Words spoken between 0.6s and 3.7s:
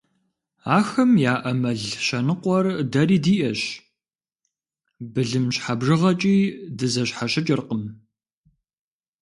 Ахэм яӏэ мэл щэныкъуэр дэри диӏэщ,